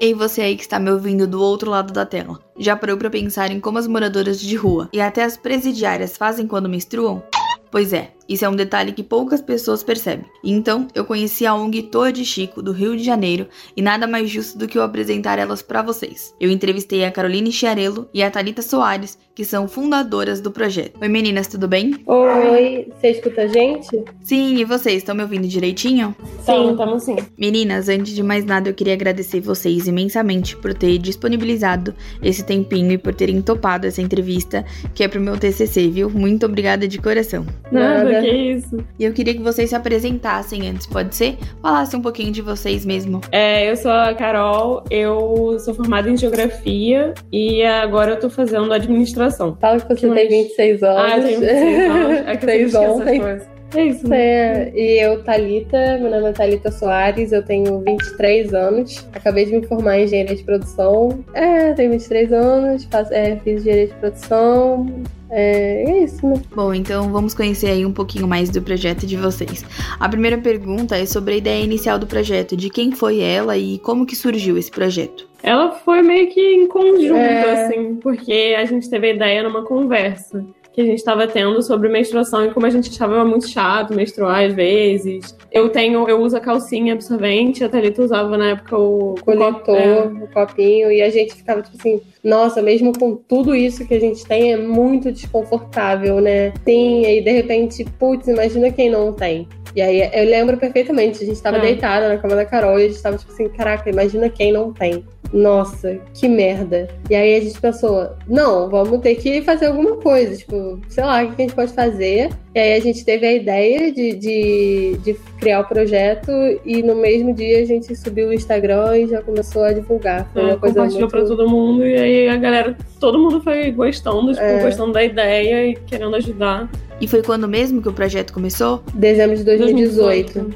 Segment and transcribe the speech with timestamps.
[0.00, 2.38] Ei, você aí que está me ouvindo do outro lado da tela.
[2.58, 6.46] Já parou para pensar em como as moradoras de rua e até as presidiárias fazem
[6.46, 7.22] quando menstruam?
[7.70, 10.24] Pois é, isso é um detalhe que poucas pessoas percebem.
[10.44, 14.30] Então, eu conheci a ONG Torre de Chico, do Rio de Janeiro, e nada mais
[14.30, 16.32] justo do que eu apresentar elas para vocês.
[16.40, 21.00] Eu entrevistei a Caroline Chiarello e a Talita Soares, que são fundadoras do projeto.
[21.00, 21.96] Oi meninas, tudo bem?
[22.06, 24.04] Oi, você escuta a gente?
[24.22, 26.14] Sim, e vocês, estão me ouvindo direitinho?
[26.44, 27.16] Sim, estamos sim.
[27.36, 32.92] Meninas, antes de mais nada, eu queria agradecer vocês imensamente por ter disponibilizado esse tempinho
[32.92, 36.10] e por terem topado essa entrevista, que é pro meu TCC, viu?
[36.10, 37.44] Muito obrigada de coração.
[37.72, 38.78] Nada, que isso.
[38.98, 41.36] E eu queria que vocês se apresentassem antes, pode ser?
[41.62, 43.20] Falassem um pouquinho de vocês mesmo.
[43.32, 48.72] É, eu sou a Carol, eu sou formada em Geografia e agora eu tô fazendo
[48.72, 49.56] administração.
[49.60, 50.28] Fala que você Que tem mais?
[50.28, 51.12] 26 anos.
[51.12, 52.18] Ah, eu tenho 26 anos.
[52.26, 53.16] É que eu ontem.
[53.16, 53.59] essas coisas.
[53.74, 54.18] É isso, né?
[54.20, 59.52] É, e eu, Thalita, meu nome é Thalita Soares, eu tenho 23 anos, acabei de
[59.52, 61.24] me formar em engenharia de produção.
[61.34, 65.02] É, tenho 23 anos, faço, é, fiz engenharia de produção.
[65.30, 66.34] É, é isso, né?
[66.52, 69.64] Bom, então vamos conhecer aí um pouquinho mais do projeto de vocês.
[70.00, 73.78] A primeira pergunta é sobre a ideia inicial do projeto, de quem foi ela e
[73.78, 75.28] como que surgiu esse projeto.
[75.44, 77.66] Ela foi meio que em conjunto, É.
[77.66, 81.88] assim, porque a gente teve a ideia numa conversa que a gente estava tendo sobre
[81.88, 85.36] menstruação e como a gente achava muito chato menstruar às vezes.
[85.50, 90.02] Eu tenho, eu uso a calcinha absorvente, a Thalita usava na época o coletor, é.
[90.02, 94.00] o copinho, e a gente ficava tipo assim, nossa, mesmo com tudo isso que a
[94.00, 96.52] gente tem, é muito desconfortável, né?
[96.64, 99.48] Sim, e aí de repente, putz, imagina quem não tem.
[99.74, 101.60] E aí eu lembro perfeitamente, a gente tava É.
[101.60, 104.72] deitada na cama da Carol e a gente tava tipo assim, caraca, imagina quem não
[104.72, 105.04] tem.
[105.32, 106.88] Nossa, que merda.
[107.08, 111.22] E aí a gente pensou, não, vamos ter que fazer alguma coisa, tipo, sei lá,
[111.22, 112.30] o que a gente pode fazer.
[112.52, 116.32] E aí a gente teve a ideia de, de, de criar o projeto
[116.64, 120.28] e no mesmo dia a gente subiu o Instagram e já começou a divulgar.
[120.32, 121.10] Foi É, uma coisa compartilhou muito...
[121.12, 124.62] pra todo mundo e aí a galera, todo mundo foi gostando, tipo, É.
[124.64, 126.68] gostando da ideia e querendo ajudar.
[127.00, 128.82] E foi quando mesmo que o projeto começou?
[128.94, 130.52] Dezembro de 2018.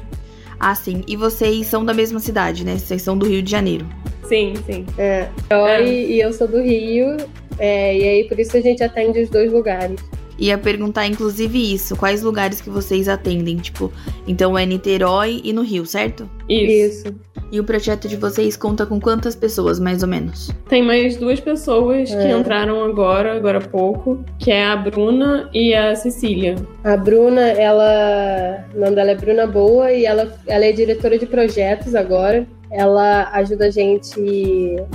[0.59, 1.01] Ah, sim.
[1.07, 2.77] E vocês são da mesma cidade, né?
[2.77, 3.85] Vocês são do Rio de Janeiro.
[4.27, 4.85] Sim, sim.
[4.97, 5.27] É.
[5.79, 7.15] Oi, e eu sou do Rio.
[7.57, 9.99] é, e aí por isso a gente atende os dois lugares.
[10.37, 11.95] Ia perguntar, inclusive, isso.
[11.95, 13.57] Quais lugares que vocês atendem?
[13.57, 13.91] Tipo,
[14.27, 16.29] então é Niterói e no Rio, certo?
[16.49, 17.07] Isso.
[17.07, 17.15] Isso.
[17.51, 20.51] E o projeto de vocês conta com quantas pessoas, mais ou menos?
[20.67, 22.31] Tem mais duas pessoas que É.
[22.37, 26.55] entraram agora, agora há pouco, que é a Bruna e a Cecília.
[26.83, 28.65] A Bruna, ela.
[28.75, 32.47] O nome dela é Bruna Boa e ela, ela é diretora de projetos agora.
[32.75, 34.19] Ela ajuda a gente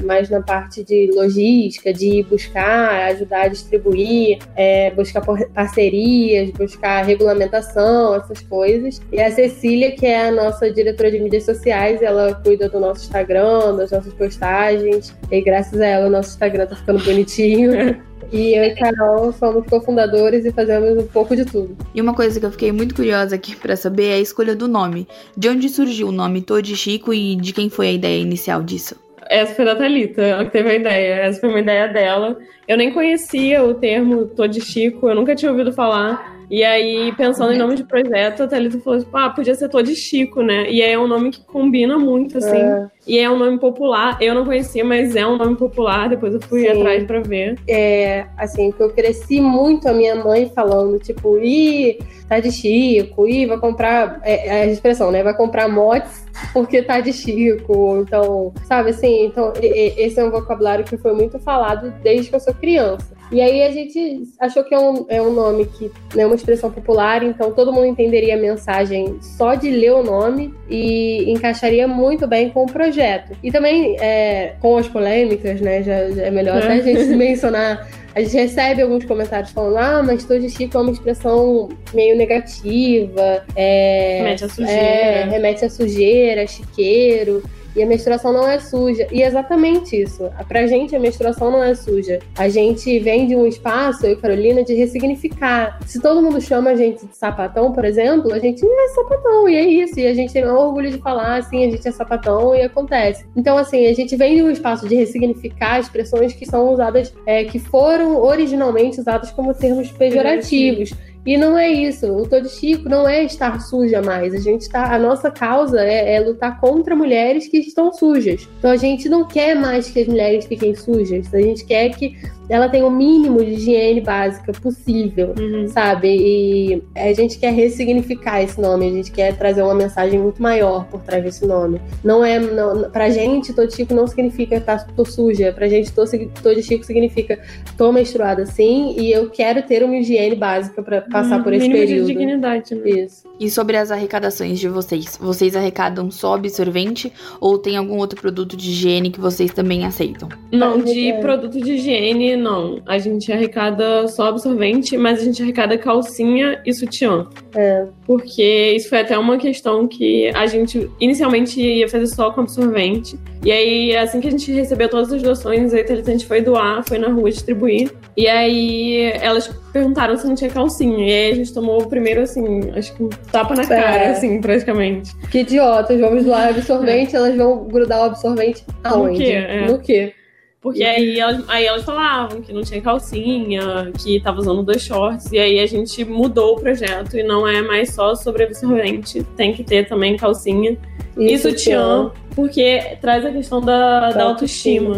[0.05, 5.23] mais na parte de logística, de buscar, ajudar a distribuir, é, buscar
[5.55, 9.01] parcerias, buscar regulamentação, essas coisas.
[9.11, 13.05] E a Cecília, que é a nossa diretora de mídias sociais, ela cuida do nosso
[13.05, 15.17] Instagram, das nossas postagens.
[15.31, 17.99] E graças a ela, o nosso Instagram tá ficando bonitinho.
[18.33, 21.77] E eu e Carol somos cofundadores e fazemos um pouco de tudo.
[21.95, 24.69] E uma coisa que eu fiquei muito curiosa aqui pra saber é a escolha do
[24.69, 25.09] nome.
[25.37, 28.97] De onde surgiu o nome Todd Chico e de quem foi a ideia inicial disso?
[29.29, 31.15] Essa foi da Thalita, ela que teve a ideia.
[31.23, 32.37] Essa foi uma ideia dela.
[32.67, 36.40] Eu nem conhecia o termo Tô de Chico, eu nunca tinha ouvido falar.
[36.51, 39.81] E aí, pensando em nome de projeto, a Thalita falou tipo, ah, podia ser Tô
[39.81, 40.69] de Chico, né?
[40.69, 42.57] E é um nome que combina muito, assim.
[42.57, 42.89] É.
[43.07, 44.19] E é um nome popular.
[44.21, 46.09] Eu não conhecia, mas é um nome popular.
[46.09, 46.69] Depois eu fui Sim.
[46.69, 47.57] atrás pra ver.
[47.69, 53.29] É, assim, que eu cresci muito a minha mãe falando, tipo, ih, tá de Chico,
[53.29, 57.99] ih, vai comprar, é, é a expressão, né, vai comprar motes porque tá de Chico,
[58.01, 62.41] então, sabe assim, então, esse é um vocabulário que foi muito falado desde que eu
[62.41, 63.20] sou criança.
[63.31, 66.71] E aí a gente achou que é um, é um nome que é uma expressão
[66.71, 72.27] popular, então todo mundo entenderia a mensagem só de ler o nome e encaixaria muito
[72.27, 73.37] bem com o projeto.
[73.43, 75.83] E também é, com as polêmicas, né?
[75.83, 77.89] Já, já é melhor até a gente mencionar.
[78.13, 82.17] A gente recebe alguns comentários falando, ah, mas tô de Chico é uma expressão meio
[82.17, 83.45] negativa.
[83.55, 84.81] É, Remete à sujeira.
[84.81, 87.43] É, remete à sujeira, chiqueiro.
[87.75, 89.07] E a menstruação não é suja.
[89.13, 90.31] E é exatamente isso.
[90.49, 92.19] Pra gente, a menstruação não é suja.
[92.37, 95.79] A gente vem de um espaço, eu e Carolina, de ressignificar.
[95.87, 99.57] Se todo mundo chama a gente de sapatão, por exemplo, a gente é sapatão, e
[99.57, 99.99] é isso.
[99.99, 103.25] E a gente tem o orgulho de falar assim, a gente é sapatão e acontece.
[103.37, 107.45] Então, assim, a gente vem de um espaço de ressignificar expressões que são usadas, é,
[107.45, 110.93] que foram originalmente usadas como termos pejorativos.
[111.27, 112.07] E não é isso.
[112.07, 114.35] O Todo Chico não é estar suja mais.
[114.35, 114.95] A gente tá.
[114.95, 118.49] A nossa causa é, é lutar contra mulheres que estão sujas.
[118.59, 121.33] Então a gente não quer mais que as mulheres fiquem sujas.
[121.35, 122.17] A gente quer que
[122.49, 125.69] ela tenha o mínimo de higiene básica possível, Uhum.
[125.69, 126.09] sabe?
[126.09, 130.85] E a gente quer ressignificar esse nome, a gente quer trazer uma mensagem muito maior
[130.87, 131.81] por trás desse nome.
[132.03, 135.93] Não é, não, pra gente, tô de chico não significa tá, tô suja, pra gente,
[135.93, 137.39] de chico significa
[137.79, 142.07] tô menstruada sim e eu quero ter uma higiene básica pra passar por esse período.
[142.07, 142.89] de dignidade, né?
[142.91, 143.29] Isso.
[143.39, 145.17] E sobre as arrecadações de vocês?
[145.21, 150.29] Vocês arrecadam só absorvente ou tem algum outro produto de higiene que vocês também aceitam?
[150.53, 151.21] Não, de É.
[151.21, 152.81] produto de higiene, não.
[152.87, 157.27] A gente arrecada só absorvente, mas a gente arrecada calcinha e sutiã.
[157.55, 157.87] É.
[158.07, 163.19] Porque isso foi até uma questão que a gente inicialmente ia fazer só com absorvente.
[163.43, 166.99] E aí, assim que a gente recebeu todas as doações, a gente foi doar, foi
[166.99, 167.91] na rua distribuir.
[168.17, 171.07] E aí elas perguntaram se não tinha calcinha.
[171.07, 174.41] E aí a gente tomou o primeiro, assim, acho que um tapa na cara, assim,
[174.41, 175.17] praticamente.
[175.31, 179.19] Que idiotas, vamos doar absorvente, elas vão grudar o absorvente aonde?
[179.19, 179.33] quê?
[179.33, 179.67] É.
[179.67, 180.13] No quê?
[180.61, 185.33] Porque aí elas, aí elas falavam que não tinha calcinha, que tava usando dois shorts,
[185.33, 189.55] e aí a gente mudou o projeto e não é mais só sobre absorvente, tem
[189.55, 190.77] que ter também calcinha
[191.17, 194.97] e sutiã, porque traz a questão da, da autoestima.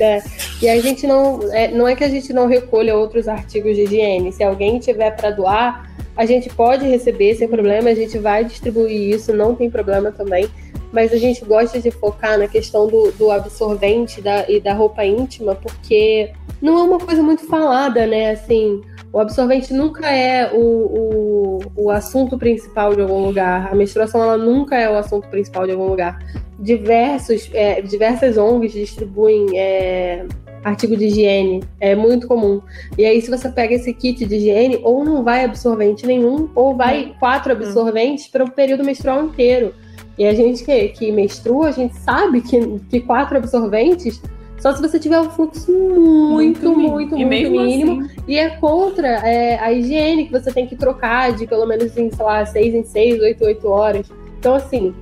[0.00, 0.20] É.
[0.60, 1.40] E a gente não.
[1.52, 4.32] É, não é que a gente não recolha outros artigos de higiene.
[4.32, 9.14] Se alguém tiver para doar, a gente pode receber sem problema, a gente vai distribuir
[9.14, 10.48] isso, não tem problema também.
[10.92, 15.04] Mas a gente gosta de focar na questão do, do absorvente da, e da roupa
[15.04, 18.32] íntima, porque não é uma coisa muito falada, né?
[18.32, 23.72] Assim, o absorvente nunca é o, o, o assunto principal de algum lugar.
[23.72, 26.18] A menstruação ela nunca é o assunto principal de algum lugar.
[26.58, 30.26] Diversos, é, diversas ONGs distribuem é,
[30.62, 31.64] artigo de higiene.
[31.80, 32.60] É muito comum.
[32.96, 36.76] E aí, se você pega esse kit de higiene, ou não vai absorvente nenhum, ou
[36.76, 39.74] vai quatro absorventes para o período menstrual inteiro.
[40.16, 44.22] E a gente que, que menstrua, a gente sabe que, que quatro absorventes
[44.60, 48.02] só se você tiver um fluxo muito, muito, e muito, mínimo.
[48.02, 51.96] assim, E é contra é, a higiene que você tem que trocar de pelo menos
[51.96, 54.10] em, sei lá, seis em seis, oito, oito horas.
[54.38, 54.94] Então, assim,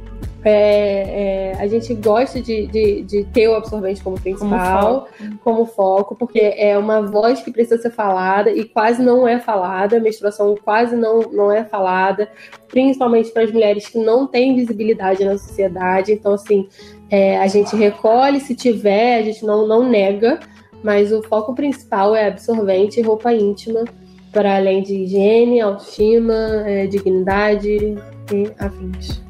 [0.45, 5.09] é, é, a gente gosta de, de, de ter o absorvente como principal,
[5.43, 6.15] como foco.
[6.15, 10.57] porque é uma voz que precisa ser falada e quase não é falada, a menstruação
[10.65, 12.31] quase não, não é falada,
[12.69, 16.13] principalmente para as mulheres que não têm visibilidade na sociedade.
[16.13, 16.69] Então, assim,
[17.11, 20.41] é, a gente recolhe se tiver, a gente não, não nega,
[20.83, 23.85] mas o foco principal é absorvente e roupa íntima,
[24.33, 26.35] para além de higiene, autoestima,
[26.67, 27.97] é, dignidade
[28.33, 29.28] e afins.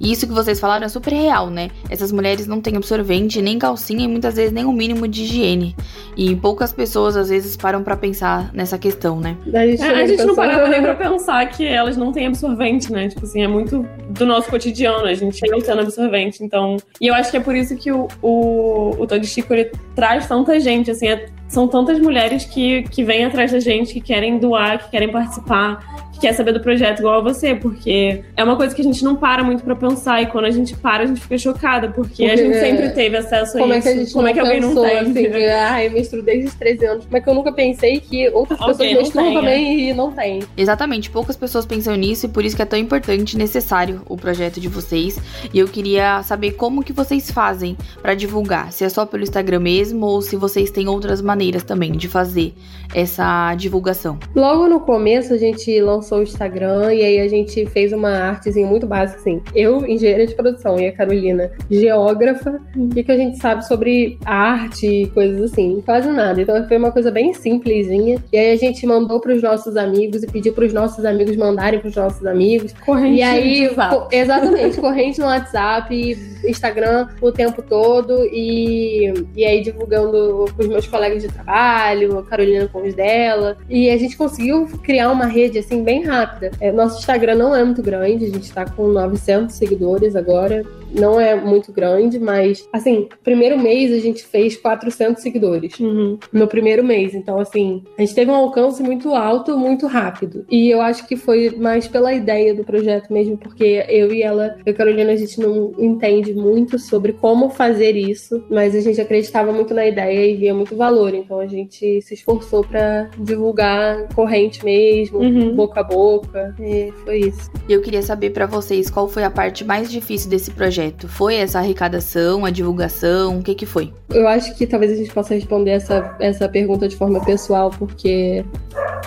[0.00, 1.70] E isso que vocês falaram é super real, né?
[1.90, 5.76] Essas mulheres não têm absorvente, nem calcinha e muitas vezes nem o mínimo de higiene.
[6.16, 9.36] E poucas pessoas às vezes param pra pensar nessa questão, né?
[9.52, 12.90] A gente, É, a gente não parava nem pra pensar que elas não têm absorvente,
[12.90, 13.08] né?
[13.08, 16.78] Tipo assim, é muito do nosso cotidiano, a gente não tendo absorvente, então...
[17.00, 20.26] E eu acho que é por isso que o, o, o Todo Chico, ele traz
[20.26, 24.38] tanta gente, assim, é- são tantas mulheres que, que vêm atrás da gente, que querem
[24.38, 28.74] doar, que querem participar, quer saber do projeto igual a você, porque é uma coisa
[28.74, 31.20] que a gente não para muito pra pensar, e quando a gente para, a gente
[31.20, 33.88] fica chocada, porque, a Porque, gente é, sempre teve acesso a Como é isso.
[33.88, 34.98] que a gente Como é que alguém pensou, não tem?
[34.98, 37.04] assim, de, ah, eu menstruo desde os 13 anos.
[37.04, 40.40] Como é que eu nunca pensei que outras Alguém pessoas menstruam também e não tem?
[40.56, 44.16] Exatamente, poucas pessoas pensam nisso e por isso que é tão importante e necessário o
[44.16, 45.18] projeto de vocês.
[45.52, 49.60] E eu queria saber como que vocês fazem pra divulgar, se é só pelo Instagram
[49.60, 52.52] mesmo ou se vocês têm outras maneiras também de fazer
[52.94, 54.18] essa divulgação.
[54.34, 58.66] Logo no começo a gente lançou o Instagram e aí a gente fez uma artezinha
[58.66, 59.40] muito básica, assim.
[59.54, 62.60] Eu, engenheira de produção, e a Carolina, geógrafa.
[62.76, 65.82] O que, a gente sabe sobre arte e coisas assim?
[65.84, 66.40] Quase nada.
[66.40, 68.18] Então foi uma coisa bem simplesinha.
[68.32, 71.94] E aí a gente mandou pros nossos amigos e pediu pros nossos amigos mandarem pros
[71.96, 72.72] nossos amigos.
[72.84, 79.62] Corrente E aí, co- exatamente, corrente no WhatsApp, Instagram o tempo todo e, e aí
[79.62, 83.56] divulgando com os meus colegas de trabalho, a Carolina com os dela.
[83.68, 86.50] E a gente conseguiu criar uma rede assim bem rápida.
[86.60, 90.64] É, nosso Instagram não é muito grande, a gente tá com 900 seguidores agora.
[90.92, 96.18] Não é muito grande, mas assim, primeiro mês a gente fez 400 seguidores Uhum.
[96.32, 97.14] no primeiro mês.
[97.14, 100.44] Então, assim, a gente teve um alcance muito alto, muito rápido.
[100.50, 104.56] E eu acho que foi mais pela ideia do projeto mesmo, porque eu e ela,
[104.58, 108.80] eu e a Carolina, a gente não entende muito sobre como fazer isso, mas a
[108.80, 111.14] gente acreditava muito na ideia e via muito valor.
[111.14, 115.54] Então a gente se esforçou pra divulgar corrente mesmo, Uhum.
[115.54, 116.54] boca a boca.
[116.60, 117.50] E foi isso.
[117.68, 120.79] E eu queria saber pra vocês qual foi a parte mais difícil desse projeto.
[121.08, 123.92] Foi essa arrecadação, a divulgação, o que que foi?
[124.10, 128.44] Eu acho que talvez a gente possa responder essa, essa pergunta de forma pessoal, porque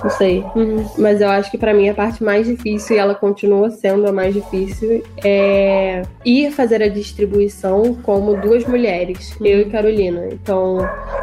[0.02, 0.44] Não sei.
[0.56, 0.86] Uhum.
[0.98, 4.12] Mas eu acho que pra mim a parte mais difícil, e ela continua sendo a
[4.12, 10.28] mais difícil, é ir fazer a distribuição como duas mulheres, eu e Carolina.
[10.32, 10.78] Então,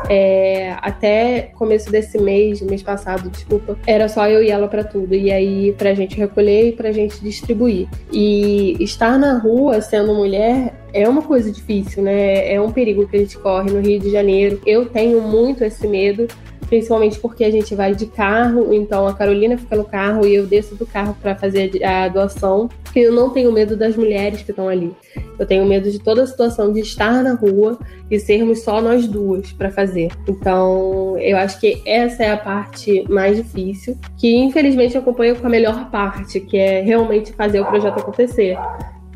[0.08, 5.14] é, até começo desse mês, mês passado, desculpa, era só eu e ela pra tudo.
[5.14, 7.88] E aí, pra gente recolher e pra gente distribuir.
[8.12, 12.52] E estar na rua sendo mulher é uma coisa difícil, né?
[12.52, 14.60] É um perigo que a gente corre no Rio de Janeiro.
[14.66, 16.26] Eu tenho muito esse medo,
[16.70, 20.46] principalmente porque a gente vai de carro, então a Carolina fica no carro e eu
[20.46, 22.70] desço do carro para fazer a doação.
[22.94, 24.94] Eu não tenho medo das mulheres que estão ali.
[25.36, 27.76] Eu tenho medo de toda a situação de estar na rua
[28.08, 30.12] e sermos só nós duas para fazer.
[30.28, 35.46] Então, eu acho que essa é a parte mais difícil, que infelizmente eu acompanho com
[35.48, 38.56] a melhor parte, que é realmente fazer o projeto acontecer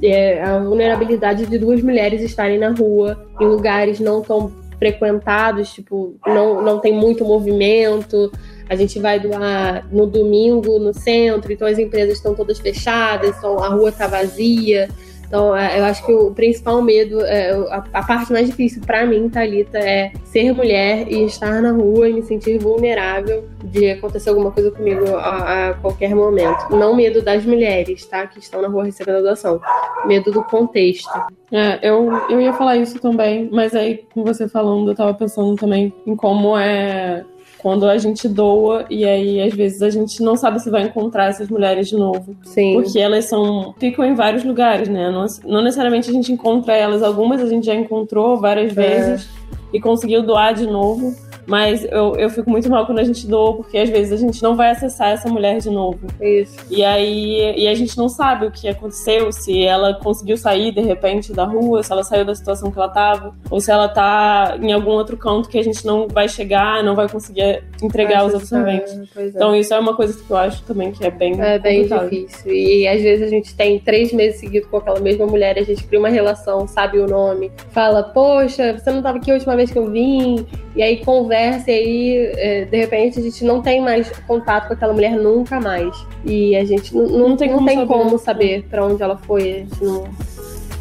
[0.03, 6.17] é, a vulnerabilidade de duas mulheres estarem na rua, em lugares não tão frequentados, tipo,
[6.27, 8.31] não, não tem muito movimento.
[8.69, 13.59] A gente vai doar no domingo no centro, então as empresas estão todas fechadas, então
[13.59, 14.89] a rua está vazia.
[15.27, 17.51] Então, é, eu acho que o principal medo, é,
[17.93, 22.13] a, parte mais difícil para mim, Thalita, é ser mulher e estar na rua e
[22.13, 26.71] me sentir vulnerável de acontecer alguma coisa comigo a, a qualquer momento.
[26.71, 28.27] Não medo das mulheres, tá?
[28.27, 29.61] Que estão na rua recebendo a doação.
[30.07, 31.11] Medo do contexto.
[31.51, 35.57] É, eu, eu ia falar isso também, mas aí, com você falando, eu tava pensando
[35.57, 37.25] também em como é
[37.59, 41.27] quando a gente doa e aí às vezes a gente não sabe se vai encontrar
[41.31, 42.37] essas mulheres de novo.
[42.43, 42.75] Sim.
[42.75, 45.11] Porque elas são ficam em vários lugares, né?
[45.11, 48.75] Não, não necessariamente a gente encontra elas, algumas a gente já encontrou várias É.
[48.75, 49.29] vezes
[49.73, 51.15] e conseguiu doar de novo.
[51.47, 54.43] Mas eu, eu fico muito mal quando a gente doa, porque às vezes a gente
[54.43, 55.99] não vai acessar essa mulher de novo.
[56.21, 56.57] Isso.
[56.71, 60.81] E aí e a gente não sabe o que aconteceu, se ela conseguiu sair de
[60.81, 64.57] repente da rua, se ela saiu da situação que ela tava, ou se ela tá
[64.61, 68.29] em algum outro canto que a gente não vai chegar, não vai conseguir entregar os
[68.35, 68.93] Acho absorventes.
[68.93, 69.29] que- pois é.
[69.37, 72.11] Então isso é uma coisa que eu acho também que é bem É bem complicado.
[72.11, 72.53] difícil.
[72.53, 75.85] E às vezes a gente tem três meses seguidos com aquela mesma mulher, a gente
[75.85, 79.71] cria uma relação, sabe o nome, fala, poxa, você não estava aqui a última vez
[79.71, 80.47] que eu vim,
[80.77, 81.34] e aí conversa,
[81.67, 85.61] e aí é, de repente a gente não tem mais contato com aquela mulher nunca
[85.61, 85.95] mais.
[86.25, 87.89] E a gente não, não, Não tem não como tem saber.
[87.89, 90.05] como saber pra onde ela foi, não.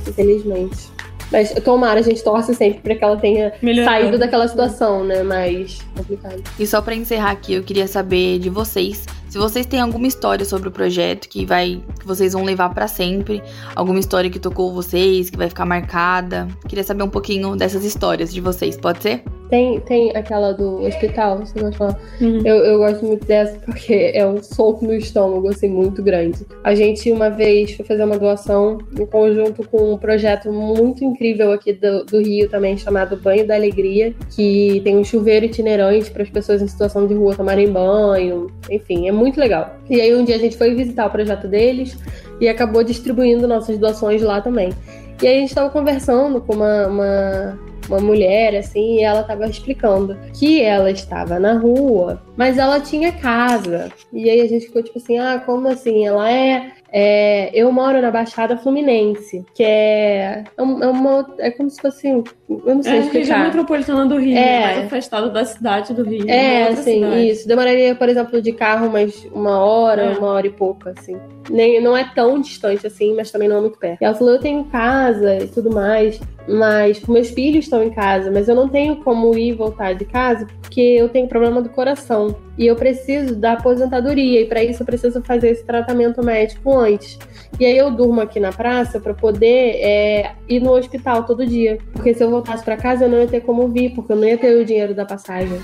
[0.07, 0.91] Infelizmente.
[1.31, 5.23] Mas tomara, a gente torce sempre pra que ela tenha saído daquela situação, né?
[5.23, 6.43] Mais complicado.
[6.59, 10.45] E só pra encerrar aqui, eu queria saber de vocês se vocês têm alguma história
[10.45, 13.41] sobre o projeto que vai que vocês vão levar pra sempre,
[13.75, 16.47] alguma história que tocou vocês, que vai ficar marcada.
[16.67, 19.23] Queria saber um pouquinho dessas histórias de vocês, pode ser?
[19.49, 21.99] Tem, tem aquela do hospital, você gosta de falar?
[22.19, 22.41] Uhum.
[22.43, 26.45] Eu, eu gosto muito dessa porque é um soco no estômago, assim, muito grande.
[26.63, 31.51] A gente, uma vez, foi fazer uma doação em conjunto com um projeto muito incrível
[31.51, 36.23] aqui do, do Rio também, chamado Banho da Alegria, que tem um chuveiro itinerante para
[36.23, 38.47] as pessoas em situação de rua tomarem banho.
[38.71, 39.75] Enfim, é muito legal.
[39.89, 41.97] E aí, um dia a gente foi visitar o projeto deles
[42.39, 44.71] e acabou distribuindo nossas doações lá também.
[45.21, 49.45] E aí, a gente estava conversando com uma- uma uma mulher, assim, e ela tava
[49.45, 53.91] explicando que ela estava na rua, mas ela tinha casa.
[54.11, 56.05] E aí a gente ficou tipo assim, ah, como assim?
[56.05, 56.71] Ela é.
[56.95, 61.27] É, eu moro na Baixada Fluminense, que é, é é uma.
[61.39, 62.07] É como se fosse.
[62.07, 63.43] Eu não sei É a região explicar.
[63.45, 64.61] metropolitana do Rio, É.
[64.61, 66.29] mais afastado da cidade do Rio.
[66.29, 67.29] É, outra assim, cidade.
[67.29, 67.47] isso.
[67.47, 70.17] Demoraria, por exemplo, de carro mais uma hora, É.
[70.19, 71.17] uma hora e pouco, assim.
[71.49, 73.99] Nem, não é tão distante assim, mas também não é muito perto.
[74.01, 78.31] E ela falou: eu tenho casa e tudo mais, mas meus filhos estão em casa,
[78.31, 81.69] mas eu não tenho como ir e voltar de casa porque eu tenho problema do
[81.69, 82.35] coração.
[82.57, 87.19] E eu preciso da aposentadoria, e para isso eu preciso fazer esse tratamento médico antes.
[87.59, 91.77] E aí eu durmo aqui na praça para poder é, ir no hospital todo dia.
[91.93, 94.27] Porque se eu voltasse para casa, eu não ia ter como vir, porque eu não
[94.27, 95.59] ia ter o dinheiro da passagem.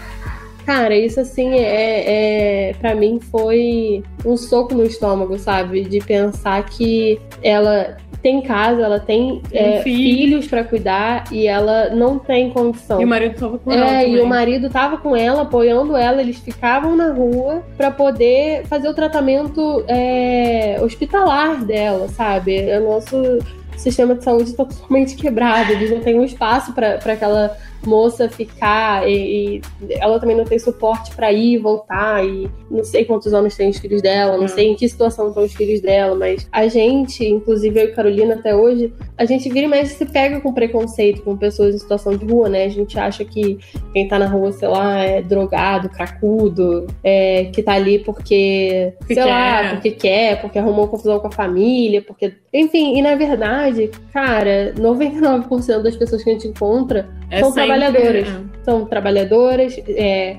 [0.69, 5.81] Cara, isso assim é, é para mim foi um soco no estômago, sabe?
[5.81, 9.97] De pensar que ela tem casa, ela tem Tem é, filho.
[9.97, 13.01] filhos para cuidar e ela não tem condição.
[13.01, 16.21] E o marido tava com ela É, e o marido tava com ela, apoiando ela,
[16.21, 22.61] eles ficavam na rua pra poder fazer o tratamento é, hospitalar dela, sabe?
[22.77, 23.39] O nosso
[23.75, 29.07] sistema de saúde tá totalmente quebrado, eles não têm um espaço pra aquela moça ficar
[29.09, 29.61] e, e
[29.99, 33.69] ela também não tem suporte pra ir e voltar e não sei quantos anos tem
[33.69, 34.47] os filhos dela, não Hum.
[34.47, 38.35] sei em que situação estão os filhos dela, mas a gente, inclusive eu e Carolina
[38.35, 42.15] até hoje, a gente vira e mexe se pega com preconceito com pessoas em situação
[42.15, 42.65] de rua, né?
[42.65, 43.57] A gente acha que
[43.93, 49.13] quem tá na rua, sei lá, é drogado, cracudo, é, que tá ali porque, Porque
[49.13, 49.69] sei lá, quer.
[49.71, 52.33] porque quer, porque arrumou confusão com a família, porque.
[52.53, 57.67] Enfim, e na verdade, cara, 99% das pessoas que a gente encontra É são sempre-
[57.67, 58.27] trabalhadoras.
[58.27, 58.49] é.
[58.63, 59.77] São trabalhadoras,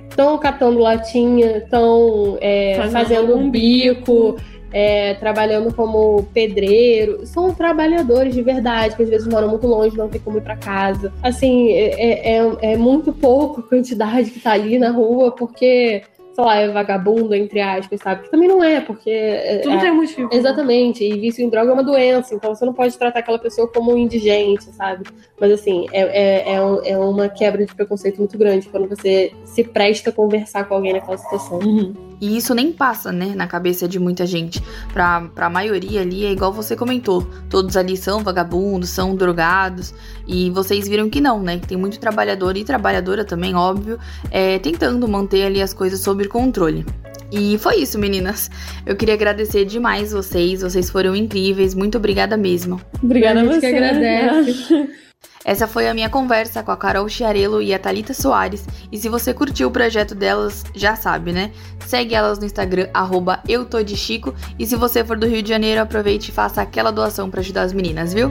[0.09, 2.38] estão catando latinha, estão
[2.76, 4.37] Fazendo fazendo um bico,
[4.73, 7.26] é, trabalhando como pedreiro.
[7.26, 10.54] São trabalhadores de verdade, que às vezes moram muito longe, não tem como ir pra
[10.56, 11.12] casa.
[11.23, 16.02] Assim, é, é, é muito pouco a quantidade que tá ali na rua, porque,
[16.33, 18.23] sei lá, é vagabundo, entre aspas, sabe?
[18.25, 19.11] Que também não é, porque.
[19.11, 20.29] é- Tudo é- tem motivo.
[20.33, 23.67] Exatamente, e vício em droga é uma doença, então você não pode tratar aquela pessoa
[23.69, 25.05] como um indigente, sabe?
[25.41, 29.33] Mas assim, é, é, é, um- é uma quebra de preconceito muito grande quando você
[29.45, 31.59] se presta a conversar com alguém naquela situação.
[31.59, 32.10] Uhum.
[32.21, 34.62] E isso nem passa, né, na cabeça de muita gente.
[34.93, 37.27] Pra, pra maioria ali é igual você comentou.
[37.49, 39.95] Todos ali são vagabundos, são drogados.
[40.27, 41.59] E vocês viram que não, né?
[41.59, 43.99] Que tem muito trabalhador e trabalhadora também, óbvio,
[44.31, 46.85] é, tentando manter ali as coisas sob controle.
[47.33, 48.50] E foi isso, meninas.
[48.85, 50.62] Eu queria agradecer demais vocês.
[50.62, 51.75] Vocês foram incríveis.
[51.75, 52.81] Muito obrigada mesmo.
[53.03, 53.61] Obrigada A você.
[53.61, 54.91] que agradece.
[55.43, 58.67] Essa foi a minha conversa com a Carol Chiarello e a Thalita Soares.
[58.93, 61.50] E se você curtiu o projeto delas, já sabe, né?
[61.87, 64.35] Segue elas no Instagram, arroba eu tô de Chico.
[64.59, 67.62] E se você for do Rio de Janeiro, aproveite e faça aquela doação pra ajudar
[67.62, 68.31] as meninas, viu?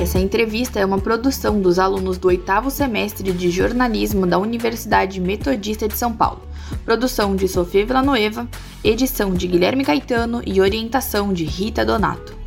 [0.00, 5.86] Essa entrevista é uma produção dos alunos do oitavo semestre de jornalismo da Universidade Metodista
[5.86, 6.42] de São Paulo.
[6.84, 8.48] Produção de Sofia Villanueva,
[8.82, 12.41] edição de Guilherme Caetano e orientação de Rita Donato.